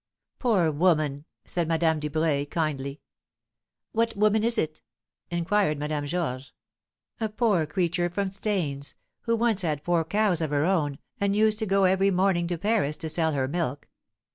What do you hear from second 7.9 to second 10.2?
from Stains, who once had four